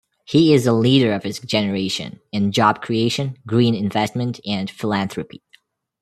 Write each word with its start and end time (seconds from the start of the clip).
He 0.25 0.51
is 0.55 0.65
a 0.65 0.73
leader 0.73 1.13
of 1.13 1.21
his 1.21 1.37
generation 1.39 2.21
in 2.31 2.51
job 2.51 2.81
creation, 2.81 3.37
green 3.45 3.75
investment 3.75 4.39
and 4.47 4.67
philanthropy. 4.67 5.43